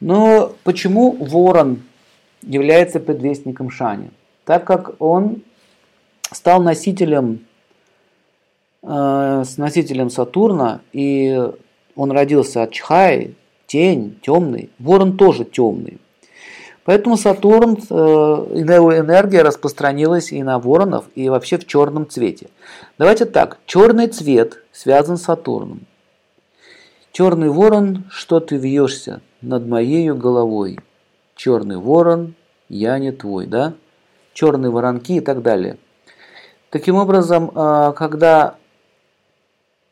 [0.00, 1.82] Но почему ворон
[2.42, 4.10] является предвестником Шани?
[4.44, 5.42] Так как он
[6.30, 7.46] стал носителем,
[8.82, 11.38] э, с носителем Сатурна, и
[11.96, 13.34] он родился от Чхай,
[13.66, 14.70] тень, темный.
[14.78, 15.98] Ворон тоже темный.
[16.84, 22.48] Поэтому Сатурн, э, его энергия распространилась и на воронов, и вообще в черном цвете.
[22.96, 25.80] Давайте так, черный цвет связан с Сатурном.
[27.18, 30.78] Черный ворон, что ты вьешься над моею головой?
[31.34, 32.36] Черный ворон,
[32.68, 33.74] я не твой, да?
[34.34, 35.78] Черные воронки и так далее.
[36.70, 38.54] Таким образом, э, когда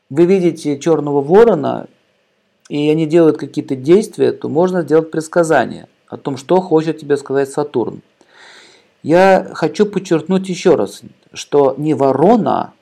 [0.08, 1.88] вы видите черного ворона,
[2.68, 7.50] и они делают какие-то действия, то можно сделать предсказание– о том, что хочет тебе сказать
[7.50, 8.02] Сатурн.
[9.02, 11.02] Я хочу подчеркнуть еще раз,
[11.32, 12.72] что не ворона,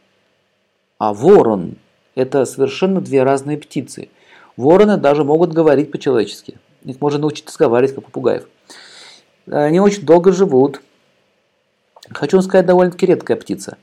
[0.99, 1.77] а ворон–
[2.15, 4.11] это совершенно две разные птицы.
[4.57, 6.59] Вороны даже могут говорить по-человечески.
[6.85, 8.47] Их можно научить разговаривать, как попугаев.
[9.51, 10.81] Они очень долго живут.
[12.11, 13.79] Хочу вам сказать, довольно-таки редкая птица.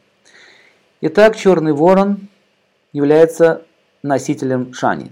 [1.01, 2.27] Итак, черный ворон
[2.93, 3.63] является
[4.03, 5.11] носителем шани.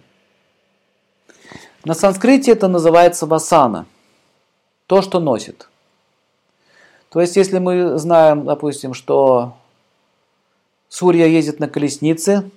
[1.83, 3.85] На санскрите это называется васана–
[4.89, 5.69] то, что носит.
[7.09, 9.55] То есть, если мы знаем, допустим, что
[10.87, 12.49] Сурья ездит на колеснице,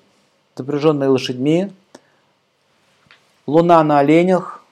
[0.57, 1.71] запряженной лошадьми,
[3.47, 4.63] Луна на оленях,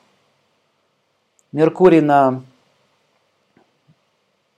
[1.52, 2.42] Меркурий на,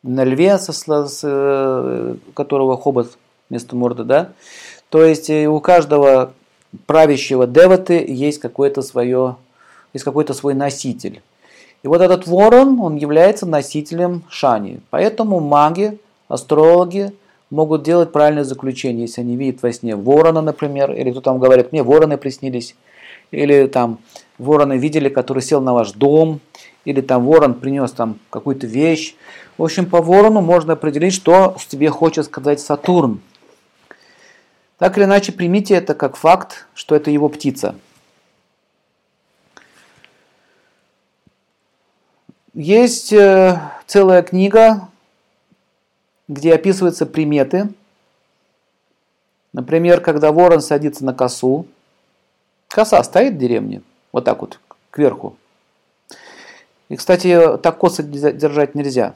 [0.03, 3.17] на льве, со, с, э, которого хобот
[3.49, 4.33] вместо морды, да?
[4.91, 6.35] То есть э, у каждого
[6.87, 9.37] правящего деваты есть какое-то свое,
[9.95, 11.23] есть какой-то свой носитель.
[11.83, 14.81] И вот этот ворон, он является носителем шани.
[14.91, 17.13] Поэтому маги, астрологи
[17.51, 21.73] могут делать правильное заключение, если они видят во сне ворона, например, или кто там говорит,
[21.73, 22.77] мне вороны приснились,
[23.33, 23.99] или там
[24.39, 26.41] вороны видели, который сел на ваш дом,
[26.85, 29.17] или там ворон принес там какую-то вещь.
[29.59, 33.21] В общем, по ворону можно определить, что тебе хочет сказать Сатурн.
[34.79, 37.75] Так или иначе, примите это как факт, что это его птица–
[42.55, 44.89] Есть э, целая книга,
[46.29, 47.71] где описываются приметы.
[49.55, 51.67] Например, когда ворон садится на косу.
[52.73, 54.59] Коса стоит в деревне, вот так вот,
[54.91, 55.37] кверху.
[56.89, 59.15] И, кстати, так косы держать нельзя.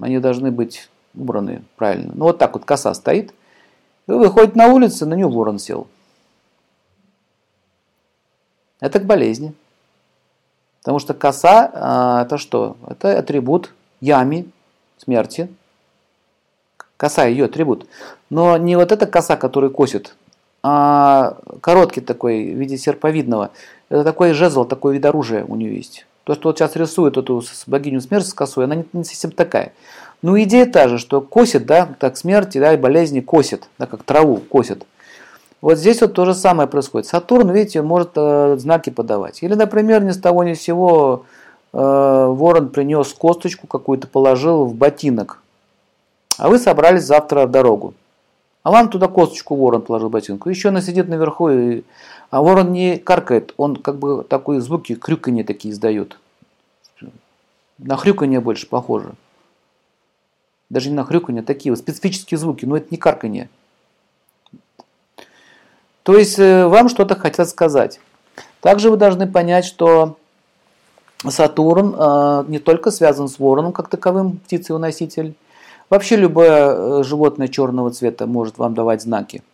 [0.00, 2.12] Они должны быть убраны правильно.
[2.14, 3.34] Ну, вот так вот коса стоит.
[4.06, 5.86] И вы выходите на улицу, на нее ворон сел.
[8.80, 9.52] Это к болезни.
[10.80, 12.78] Потому что коса а, это что?
[12.86, 14.50] Это атрибут ями,
[14.96, 15.54] смерти.
[16.96, 17.86] Коса ее атрибут.
[18.30, 20.16] Но не вот эта коса, которая косит,
[20.62, 23.50] а короткий такой, в виде серповидного.
[23.88, 26.06] Это такой жезл, такой вид оружия у нее есть.
[26.24, 29.72] То, что вот сейчас рисует эту богиню смерти с косой, она не, не совсем такая.
[30.20, 34.02] Ну, идея та же, что косит, да, так смерти, да, и болезни косит, да, как
[34.02, 34.84] траву косит.
[35.60, 37.08] Вот здесь вот то же самое происходит.
[37.08, 39.42] Сатурн, видите, может э, знаки подавать.
[39.42, 41.24] Или, например, ни с того ни с сего
[41.72, 45.40] э, ворон принес косточку какую-то, положил в ботинок.
[46.36, 47.94] А вы собрались завтра в дорогу.
[48.68, 50.50] А вам туда косточку ворон положил ботинку.
[50.50, 51.84] Еще она сидит наверху, и...
[52.28, 56.18] а ворон не каркает, он как бы такие звуки, крюканье такие издает.
[57.78, 59.14] На хрюканье больше похоже.
[60.68, 63.48] Даже не на хрюканье, а такие вот специфические звуки, но это не карканье.
[66.02, 68.00] То есть э, вам что-то хотят сказать.
[68.60, 70.18] Также вы должны понять, что
[71.26, 75.36] Сатурн э, не только связан с вороном как таковым, птицей-уноситель.
[75.90, 79.42] Вообще любое э, животное черного цвета может вам давать знаки.